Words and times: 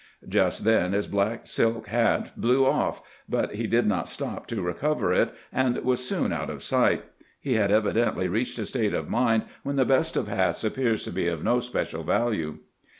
Just 0.27 0.65
tben 0.65 0.89
bis 0.93 1.05
black 1.05 1.45
silk 1.45 1.85
bat 1.85 2.31
blew 2.35 2.65
off, 2.65 3.03
but 3.29 3.51
be 3.53 3.67
did 3.67 3.85
not 3.85 4.07
stop 4.07 4.47
to 4.47 4.59
recover 4.63 5.13
it, 5.13 5.31
and 5.53 5.75
ly^ 5.75 5.93
s 5.93 5.99
soon 5.99 6.33
out 6.33 6.49
of 6.49 6.61
sigbt. 6.63 7.03
He 7.39 7.53
bad 7.55 7.69
evidently 7.71 8.27
reacbed 8.27 8.57
a 8.57 8.65
state 8.65 8.93
of 8.95 9.09
mind 9.09 9.43
wben 9.63 9.75
tbe 9.77 9.87
best 9.89 10.17
of 10.17 10.25
bats 10.25 10.63
appears 10.63 11.03
to 11.03 11.11
be 11.11 11.27
of 11.27 11.43
no 11.43 11.59
special 11.59 12.01
value. 12.03 12.57